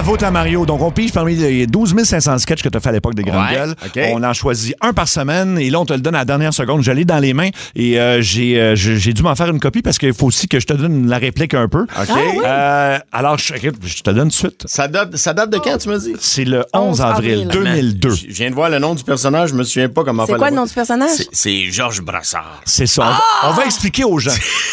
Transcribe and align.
la 0.00 0.06
vote 0.06 0.22
à 0.22 0.30
Mario. 0.30 0.64
Donc, 0.64 0.80
on 0.80 0.90
pige 0.90 1.12
parmi 1.12 1.34
les 1.34 1.66
12 1.66 1.94
500 2.04 2.38
sketchs 2.38 2.62
que 2.62 2.70
tu 2.70 2.76
as 2.78 2.80
fait 2.80 2.88
à 2.88 2.92
l'époque 2.92 3.14
des 3.14 3.22
Grandes 3.22 3.44
Ouais, 3.50 3.54
Gueules. 3.92 4.12
On 4.14 4.22
en 4.22 4.32
choisit 4.32 4.74
un 4.80 4.94
par 4.94 5.06
semaine 5.06 5.58
et 5.58 5.68
là, 5.68 5.78
on 5.78 5.84
te 5.84 5.92
le 5.92 5.98
donne 6.00 6.14
à 6.14 6.20
la 6.20 6.24
dernière 6.24 6.54
seconde. 6.54 6.82
J'allais 6.82 7.04
dans 7.04 7.18
les 7.18 7.34
mains 7.34 7.50
et 7.76 8.00
euh, 8.00 8.22
j'ai 8.22 8.58
euh, 8.58 8.74
j'ai 8.76 9.12
dû 9.12 9.22
m'en 9.22 9.34
faire 9.34 9.48
une 9.50 9.60
copie 9.60 9.82
parce 9.82 9.98
qu'il 9.98 10.14
faut 10.14 10.26
aussi 10.28 10.48
que 10.48 10.58
je 10.58 10.66
te 10.66 10.72
donne 10.72 11.06
la 11.06 11.18
réplique 11.18 11.52
un 11.52 11.68
peu. 11.68 11.82
OK. 11.82 12.08
Euh, 12.46 12.98
alors, 13.12 13.36
je, 13.36 13.52
je 13.84 14.02
te 14.02 14.08
donne 14.10 14.28
tout 14.30 14.46
de 14.46 14.48
suite. 14.48 14.62
Ça 14.64 14.88
date, 14.88 15.14
ça 15.18 15.34
date 15.34 15.50
de 15.50 15.58
quand, 15.58 15.76
tu 15.76 15.90
me 15.90 15.98
dis? 15.98 16.14
C'est 16.18 16.44
le 16.46 16.64
11 16.72 17.02
avril 17.02 17.32
avril. 17.42 17.48
2002. 17.52 18.10
Je 18.10 18.26
viens 18.28 18.48
de 18.48 18.54
voir 18.54 18.70
le 18.70 18.78
nom 18.78 18.94
du 18.94 19.04
personnage, 19.04 19.50
je 19.50 19.54
me 19.54 19.64
souviens 19.64 19.90
pas 19.90 20.02
comment 20.02 20.24
C'est 20.24 20.34
quoi 20.36 20.48
le 20.48 20.56
nom 20.56 20.64
du 20.64 20.72
personnage? 20.72 21.10
C'est- 21.30 21.70
Georges 21.70 22.00
Brassard. 22.00 22.62
C'est 22.64 22.86
ça. 22.86 23.02
On 23.02 23.48
va- 23.48 23.50
On 23.50 23.52
va 23.54 23.66
expliquer 23.66 24.04
aux 24.04 24.18
gens. 24.18 24.30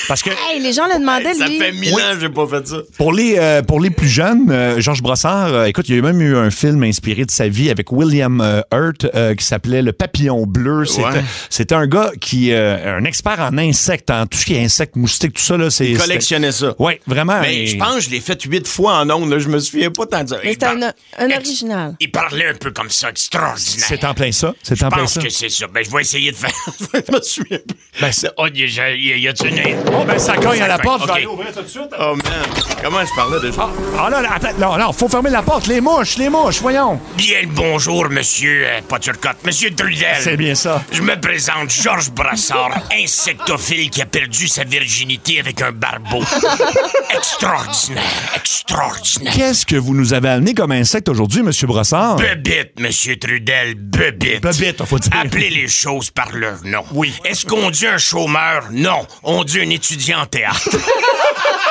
Parce 0.07 0.23
que 0.23 0.29
Hey, 0.29 0.61
les 0.61 0.71
gens 0.71 0.85
le 0.93 0.99
demandaient, 1.01 1.33
Ça 1.33 1.47
lui. 1.47 1.57
fait 1.59 1.73
mille 1.73 1.93
ans 1.95 2.13
que 2.13 2.19
j'ai 2.21 2.29
pas 2.29 2.47
fait 2.47 2.65
ça. 2.65 2.77
Pour 2.97 3.11
les, 3.11 3.35
euh, 3.37 3.61
pour 3.61 3.81
les 3.81 3.89
plus 3.89 4.07
jeunes, 4.07 4.45
euh, 4.49 4.79
Georges 4.79 5.01
Brossard, 5.01 5.16
euh, 5.25 5.65
écoute, 5.65 5.87
il 5.89 5.95
y 5.95 5.99
a 5.99 6.01
même 6.01 6.21
eu 6.21 6.35
un 6.37 6.49
film 6.51 6.83
inspiré 6.83 7.25
de 7.25 7.31
sa 7.31 7.47
vie 7.47 7.69
avec 7.69 7.91
William 7.91 8.41
euh, 8.41 8.61
Hurt 8.73 9.05
euh, 9.15 9.35
qui 9.35 9.45
s'appelait 9.45 9.81
Le 9.81 9.91
Papillon 9.93 10.45
Bleu. 10.45 10.85
C'était 10.85 11.07
Ouais. 11.07 11.23
c'était 11.49 11.75
un 11.75 11.87
gars 11.87 12.11
qui, 12.19 12.51
euh, 12.51 12.97
un 12.97 13.03
expert 13.05 13.39
en 13.39 13.57
insectes, 13.57 14.09
en 14.11 14.25
tout 14.27 14.37
ce 14.37 14.45
qui 14.45 14.55
est 14.55 14.63
insectes, 14.63 14.95
moustiques, 14.95 15.33
tout 15.33 15.41
ça. 15.41 15.57
Là, 15.57 15.69
c'est, 15.69 15.87
Il 15.89 15.97
collectionnait 15.97 16.51
ça. 16.51 16.75
Oui, 16.79 16.93
vraiment. 17.07 17.39
Mais 17.41 17.63
et- 17.63 17.67
je 17.67 17.77
pense 17.77 17.95
que 17.95 18.01
je 18.01 18.09
l'ai 18.09 18.19
fait 18.19 18.41
huit 18.43 18.67
fois 18.67 18.99
en 18.99 19.09
ondes, 19.09 19.29
là. 19.29 19.39
Je 19.39 19.47
me 19.47 19.59
souviens 19.59 19.89
pas 19.91 20.05
tant 20.05 20.23
de 20.23 20.29
ça. 20.29 20.37
Mais 20.43 20.49
Il 20.51 20.53
c'était 20.53 20.65
un, 20.65 21.31
original. 21.35 21.95
Il 21.99 22.11
parlait 22.11 22.47
un 22.49 22.53
peu 22.53 22.71
comme 22.71 22.89
ça, 22.89 23.09
extraordinaire. 23.09 23.85
C'est 23.87 24.03
en 24.03 24.13
plein 24.13 24.31
ça. 24.31 24.53
C'est 24.63 24.75
Je 24.77 24.85
en 24.85 24.89
plein 24.89 24.99
pense 25.03 25.17
que 25.17 25.29
c'est 25.29 25.49
ça. 25.49 25.67
Ben, 25.67 25.83
je 25.83 25.91
vais 25.91 26.01
essayer 26.01 26.31
de 26.31 26.35
faire. 26.35 26.51
je 26.93 27.11
me 27.15 27.21
souviens 27.21 27.57
plus. 27.59 27.77
Ben, 28.01 28.11
Oh, 28.37 28.47
y 28.53 28.63
a, 28.63 28.65
y 28.95 29.13
a- 29.13 29.15
y 29.17 29.25
une. 29.27 29.77
Oh, 29.93 30.03
ben, 30.05 30.17
ça 30.19 30.35
cogne 30.37 30.61
à 30.61 30.67
la 30.67 30.77
porte. 30.79 31.01
Je 31.03 31.07
vais 31.07 31.13
aller 31.13 31.25
ok. 31.25 31.33
ouvrir 31.33 31.53
tout 31.53 31.61
de 31.61 31.67
suite. 31.67 31.89
Oh 31.99 32.13
man, 32.15 32.63
comment 32.83 32.99
je 33.05 33.15
parlais 33.15 33.39
déjà? 33.49 33.69
Ah 33.97 34.09
là, 34.09 34.21
là, 34.21 34.29
attends, 34.35 34.57
non, 34.59 34.77
non, 34.77 34.91
faut 34.97 35.07
fermer 35.07 35.29
la 35.29 35.43
porte. 35.43 35.67
Les 35.67 35.79
mouches, 35.79 36.17
les 36.17 36.29
mouches, 36.29 36.59
voyons. 36.61 36.99
Bien 37.15 37.41
le 37.41 37.47
bonjour, 37.47 38.09
monsieur. 38.09 38.65
euh, 38.65 38.81
pas 38.87 38.99
Turcotte, 38.99 39.37
monsieur 39.45 39.69
Trudel. 39.73 40.17
C'est 40.19 40.37
bien 40.37 40.55
ça. 40.55 40.83
Je 40.91 41.01
me 41.01 41.19
présente, 41.19 41.69
Georges 41.69 42.09
Brassard, 42.11 42.71
insectophile 42.99 43.89
qui 43.89 44.01
a 44.01 44.05
perdu 44.05 44.47
sa 44.47 44.63
virginité 44.63 45.39
avec 45.39 45.61
un 45.61 45.71
barbeau. 45.71 46.23
extraordinaire, 47.15 48.03
extraordinaire. 48.35 49.33
Qu'est-ce 49.35 49.65
que 49.65 49.75
vous 49.75 49.93
nous 49.93 50.13
avez 50.13 50.29
amené 50.29 50.53
comme 50.53 50.71
insecte 50.71 51.09
aujourd'hui, 51.09 51.43
Monsieur 51.43 51.67
Brossard? 51.67 52.15
Bebite, 52.15 52.79
monsieur 52.79 53.17
Trudel, 53.17 53.75
bebite. 53.75 54.41
Bebite, 54.41 54.83
faut 54.85 54.99
dire. 54.99 55.11
Appelez 55.19 55.49
les 55.49 55.67
choses 55.67 56.09
par 56.09 56.31
leur 56.33 56.63
nom. 56.63 56.83
Oui. 56.93 57.13
Est-ce 57.23 57.45
qu'on 57.45 57.69
dit 57.69 57.85
un 57.87 57.97
chômeur? 57.97 58.65
Non. 58.71 59.05
On 59.23 59.43
dit 59.43 59.59
un 59.61 59.69
étudiant 59.69 60.21
en 60.21 60.25
théâtre. 60.25 60.69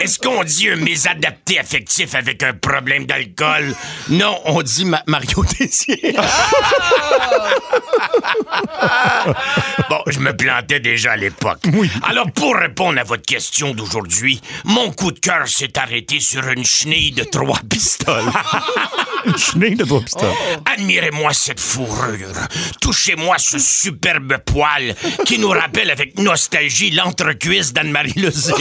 Est-ce 0.00 0.18
qu'on 0.18 0.42
dit 0.44 0.68
un 0.70 0.76
mésadapté 0.76 1.58
affectif 1.58 2.14
avec 2.14 2.42
un 2.42 2.52
problème 2.54 3.06
d'alcool? 3.06 3.74
Non, 4.08 4.38
on 4.44 4.62
dit 4.62 4.84
Ma- 4.84 5.02
Mario 5.06 5.44
Tessier. 5.58 6.16
bon, 9.88 9.98
je 10.06 10.18
me 10.18 10.36
plantais 10.36 10.80
déjà 10.80 11.12
à 11.12 11.16
l'époque. 11.16 11.60
Oui. 11.72 11.90
Alors, 12.08 12.30
pour 12.32 12.56
répondre 12.56 12.98
à 13.00 13.04
votre 13.04 13.22
question 13.24 13.74
d'aujourd'hui, 13.74 14.40
mon 14.64 14.90
coup 14.92 15.12
de 15.12 15.18
cœur 15.18 15.46
s'est 15.48 15.78
arrêté 15.78 16.20
sur 16.20 16.46
une 16.48 16.64
chenille 16.64 17.12
de 17.12 17.24
trois 17.24 17.58
pistoles. 17.70 18.30
Une 19.24 19.36
chenille 19.38 19.76
de 19.76 19.84
trois 19.84 20.00
pistons. 20.00 20.34
Admirez-moi 20.76 21.32
cette 21.32 21.60
fourrure. 21.60 22.32
Touchez-moi 22.80 23.36
ce 23.38 23.58
superbe 23.58 24.36
poil 24.44 24.94
qui 25.26 25.38
nous 25.38 25.50
rappelle 25.50 25.90
avec 25.90 26.18
nostalgie 26.18 26.90
l'entrecuisse 26.90 27.72
d'Anne-Marie 27.72 28.14
Lozic. 28.20 28.54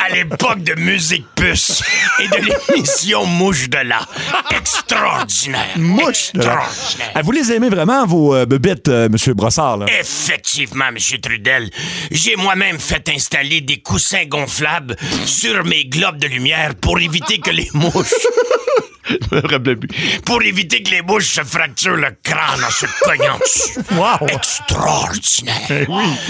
À 0.00 0.08
l'époque 0.10 0.62
de 0.62 0.74
Musique 0.74 1.26
Puce 1.34 1.82
et 2.18 2.28
de 2.28 2.36
l'émission 2.36 3.24
Mouche 3.26 3.68
de 3.68 3.78
là. 3.78 4.00
Extraordinaire. 4.50 5.66
Mouche 5.76 6.32
de 6.34 6.40
la- 6.42 6.54
Extraordinaire. 6.64 7.12
Ah, 7.14 7.22
vous 7.22 7.32
les 7.32 7.52
aimez 7.52 7.68
vraiment, 7.68 8.04
vos 8.06 8.34
euh, 8.34 8.46
bebites, 8.46 8.88
euh, 8.88 9.08
Monsieur 9.08 9.34
Brossard? 9.34 9.78
Là? 9.78 9.86
Effectivement, 10.00 10.86
M. 10.88 10.96
Trudel. 11.22 11.70
J'ai 12.10 12.36
moi-même 12.36 12.78
fait 12.78 13.08
installer 13.08 13.60
des 13.60 13.80
coussins 13.80 14.24
gonflables 14.26 14.96
sur 15.26 15.64
mes 15.64 15.84
globes 15.84 16.18
de 16.18 16.26
lumière 16.26 16.74
pour 16.74 16.98
éviter 16.98 17.38
que 17.38 17.50
les 17.50 17.68
mouches. 17.74 18.14
Je 19.08 19.36
me 19.36 19.40
rappelle 19.46 19.78
plus. 19.78 19.88
Pour 20.24 20.42
éviter 20.42 20.82
que 20.82 20.90
les 20.90 21.02
mouches 21.02 21.28
se 21.34 21.42
fracturent 21.42 21.96
le 21.96 22.10
crâne 22.22 22.62
en 22.64 22.70
se 22.70 22.86
cognant 23.02 23.38
dessus. 23.38 23.78
Wow. 23.98 24.28
Extraordinaire. 24.28 25.86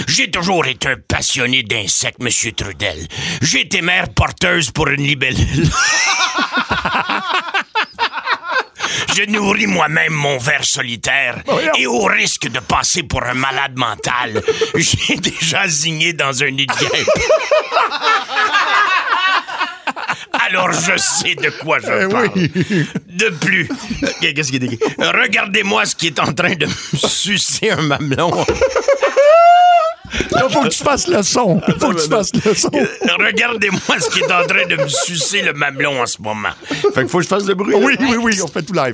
J'ai 0.07 0.31
toujours 0.31 0.65
été 0.65 0.87
un 0.87 0.95
passionné 1.07 1.61
d'insectes, 1.63 2.19
M. 2.21 2.29
Trudel. 2.53 3.07
J'ai 3.41 3.61
été 3.61 3.81
mère 3.81 4.09
porteuse 4.09 4.71
pour 4.71 4.87
une 4.87 5.03
libellule. 5.03 5.69
Je 9.15 9.23
nourris 9.25 9.67
moi-même 9.67 10.13
mon 10.13 10.37
ver 10.37 10.63
solitaire 10.63 11.43
et 11.77 11.85
au 11.85 12.03
risque 12.05 12.47
de 12.47 12.59
passer 12.59 13.03
pour 13.03 13.23
un 13.23 13.33
malade 13.33 13.77
mental, 13.77 14.41
j'ai 14.75 15.15
déjà 15.17 15.67
zigné 15.67 16.13
dans 16.13 16.41
un 16.43 16.51
nid 16.51 16.65
de 16.65 16.73
guêpe. 16.73 17.07
Alors 20.49 20.71
je 20.71 20.97
sais 20.97 21.35
de 21.35 21.49
quoi 21.61 21.79
je 21.79 22.07
parle. 22.09 22.33
De 22.33 23.29
plus, 23.29 23.69
euh, 24.03 24.07
qu'est-ce 24.21 24.51
qui 24.51 24.57
est? 24.57 24.79
Regardez-moi 24.99 25.85
ce 25.85 25.95
qui 25.95 26.07
est 26.07 26.19
en 26.19 26.31
train 26.33 26.55
de 26.55 26.65
me 26.65 26.97
sucer 26.97 27.69
un 27.71 27.81
mamelon. 27.81 28.45
Il 30.11 30.51
faut 30.51 30.61
que 30.61 30.69
tu 30.69 30.83
fasses 30.83 31.07
le 31.07 31.21
son. 31.21 31.61
Il 31.67 31.75
faut 31.79 31.91
que 31.91 32.01
tu 32.01 32.09
fasses 32.09 32.31
le 32.33 32.53
son. 32.55 32.71
Regardez-moi 33.19 33.99
ce 33.99 34.09
qui 34.09 34.19
est 34.19 34.31
en 34.31 34.45
train 34.45 34.65
de 34.67 34.75
me 34.75 34.87
sucer 34.87 35.41
le 35.43 35.53
mamelon 35.53 36.01
en 36.01 36.05
ce 36.07 36.21
moment. 36.21 36.49
Fait 36.67 37.01
qu'il 37.01 37.09
faut 37.09 37.19
que 37.19 37.23
je 37.23 37.29
fasse 37.29 37.45
le 37.45 37.53
bruit. 37.53 37.75
Oui, 37.75 37.95
oui, 37.99 38.17
oui, 38.19 38.41
on 38.43 38.47
fait 38.47 38.63
tout 38.63 38.73
live. 38.73 38.93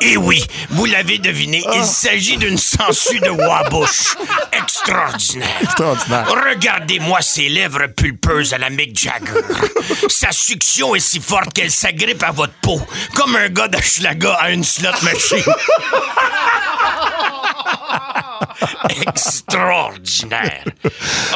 Et 0.00 0.16
oui, 0.16 0.44
vous 0.70 0.84
l'avez 0.84 1.18
deviné, 1.18 1.62
il 1.74 1.84
s'agit 1.84 2.36
d'une 2.36 2.58
sangsue 2.58 3.20
de 3.20 3.30
Wabush. 3.30 4.16
Extraordinaire. 4.52 5.48
Extraordinaire. 5.62 6.26
Regardez-moi 6.28 7.20
ses 7.22 7.48
lèvres 7.48 7.86
pulpeuses 7.88 8.52
à 8.52 8.58
la 8.58 8.70
Mick 8.70 8.98
Jagger. 8.98 9.40
Sa 10.08 10.32
succion 10.32 10.94
est 10.94 11.00
si 11.00 11.20
forte 11.20 11.52
qu'elle 11.52 11.70
s'agrippe 11.70 12.22
à 12.22 12.30
votre 12.30 12.54
peau, 12.62 12.80
comme 13.14 13.36
un 13.36 13.48
gars 13.48 13.68
d'Hochelaga 13.68 14.34
à 14.34 14.50
une 14.50 14.64
slot 14.64 14.90
machine. 15.02 15.42
Extraordinaire. 19.94 20.64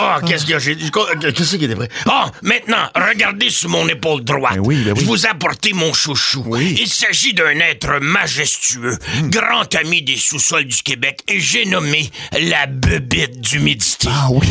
Oh, 0.00 0.27
qu'est-ce 0.27 0.47
que 0.47 0.59
j'ai... 0.59 0.77
Qu'est-ce 0.77 1.56
qui 1.56 1.65
était 1.65 1.75
prêt? 1.77 1.88
Oh, 2.06 2.25
maintenant, 2.43 2.88
regardez 2.94 3.50
sur 3.50 3.69
mon 3.69 3.88
épaule 3.88 4.22
droite. 4.25 4.55
Ben 4.55 4.61
oui, 4.65 4.83
ben 4.84 4.93
oui. 4.93 5.00
Je 5.00 5.06
vous 5.06 5.27
ai 5.27 5.28
apporté 5.28 5.72
mon 5.72 5.93
chouchou. 5.93 6.56
Il 6.56 6.89
s'agit 6.89 7.34
d'un 7.34 7.59
être 7.60 7.99
majestueux, 8.00 8.97
Hmm. 9.21 9.31
grand 9.31 9.75
ami 9.75 10.03
des 10.03 10.16
sous-sols 10.16 10.65
du 10.65 10.83
Québec, 10.83 11.21
et 11.28 11.41
j'ai 11.41 11.65
nommé 11.66 12.10
la 12.33 12.66
bebite 12.66 13.41
d'humidité. 13.41 14.09
Ah 14.10 14.28
oui. 14.31 14.47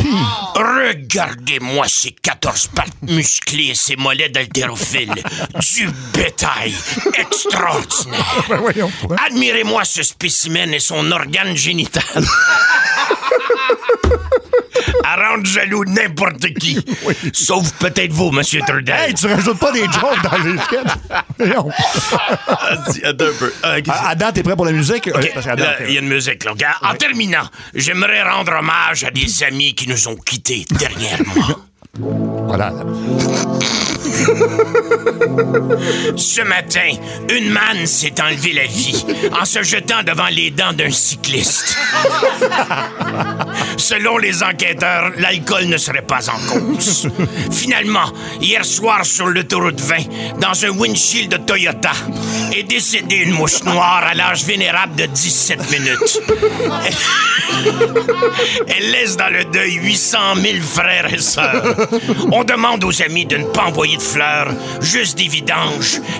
Regardez-moi 0.54 1.86
ces 1.88 2.10
14 2.12 2.68
pattes 2.74 2.88
musclées 3.02 3.68
et 3.70 3.74
ces 3.74 3.96
mollets 3.96 4.28
d'haltérophile. 4.28 5.12
du 5.74 5.88
bétail 6.14 6.74
extraordinaire. 7.14 8.20
Ben. 9.08 9.16
Admirez-moi 9.26 9.84
ce 9.84 10.02
spécimen 10.02 10.72
et 10.74 10.78
son 10.80 11.10
organe 11.12 11.56
génital. 11.56 12.02
rendre 15.20 15.46
jaloux 15.46 15.84
n'importe 15.84 16.52
qui. 16.54 16.78
Sauf 17.32 17.72
peut-être 17.74 18.12
vous, 18.12 18.30
Monsieur 18.30 18.60
Trudel. 18.66 18.94
Hey, 18.96 19.14
tu 19.14 19.26
rajoutes 19.26 19.58
pas 19.58 19.72
des 19.72 19.84
jokes 19.84 20.22
dans 20.22 20.38
les 20.44 20.58
sketchs. 20.58 20.96
Voyons. 21.38 21.68
Attends 22.48 22.92
un 23.04 23.14
peu. 23.14 23.52
Euh, 23.64 23.80
Ah, 23.88 24.08
Adam, 24.10 24.32
t'es 24.32 24.42
prêt 24.42 24.56
pour 24.56 24.64
la 24.64 24.72
musique? 24.72 25.08
Euh, 25.08 25.12
Ok, 25.16 25.30
parce 25.34 25.46
qu'Adam, 25.46 25.64
là, 25.64 25.74
Il 25.86 25.94
y 25.94 25.98
a 25.98 26.00
une 26.00 26.08
musique, 26.08 26.44
là. 26.44 26.52
En 26.82 26.94
terminant, 26.94 27.44
j'aimerais 27.74 28.22
rendre 28.22 28.52
hommage 28.58 29.04
à 29.04 29.10
des 29.10 29.42
amis 29.44 29.74
qui 29.74 29.88
nous 29.88 30.08
ont 30.08 30.16
quittés 30.16 30.64
dernièrement. 30.70 31.56
Voilà. 31.98 32.72
Ce 36.16 36.42
matin, 36.42 36.90
une 37.30 37.50
manne 37.50 37.86
s'est 37.86 38.20
enlevé 38.20 38.52
la 38.52 38.66
vie 38.66 39.04
en 39.40 39.44
se 39.44 39.62
jetant 39.62 40.02
devant 40.02 40.26
les 40.30 40.50
dents 40.50 40.72
d'un 40.72 40.90
cycliste. 40.90 41.76
Selon 43.76 44.18
les 44.18 44.42
enquêteurs, 44.42 45.12
l'alcool 45.18 45.66
ne 45.66 45.76
serait 45.76 46.02
pas 46.02 46.28
en 46.28 46.38
cause. 46.48 47.08
Finalement, 47.52 48.12
hier 48.40 48.64
soir 48.64 49.04
sur 49.04 49.26
l'autoroute 49.26 49.80
20, 49.80 50.40
dans 50.40 50.64
un 50.64 50.70
windshield 50.70 51.30
de 51.30 51.36
Toyota, 51.36 51.92
est 52.54 52.64
décédée 52.64 53.16
une 53.16 53.32
mouche 53.32 53.62
noire 53.62 54.04
à 54.04 54.14
l'âge 54.14 54.44
vénérable 54.44 54.96
de 54.96 55.06
17 55.06 55.70
minutes. 55.70 56.20
Elle 58.66 58.90
laisse 58.90 59.16
dans 59.16 59.32
le 59.32 59.44
deuil 59.44 59.74
800 59.74 60.18
000 60.36 60.58
frères 60.62 61.12
et 61.12 61.18
sœurs. 61.18 61.76
On 62.32 62.40
On 62.40 62.44
demande 62.44 62.84
aux 62.84 63.02
amis 63.02 63.26
de 63.26 63.36
ne 63.36 63.44
pas 63.44 63.64
envoyer 63.64 63.98
de 63.98 64.02
fleurs, 64.02 64.48
juste 64.80 65.18
des 65.18 65.28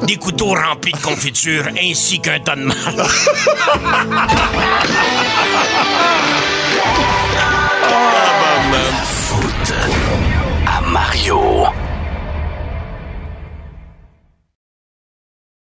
des 0.02 0.16
couteaux 0.16 0.54
remplis 0.54 0.92
de 0.92 0.98
confiture, 0.98 1.68
ainsi 1.80 2.20
qu'un 2.20 2.40
tas 2.40 2.56
de 2.56 2.62
mal. 2.62 2.76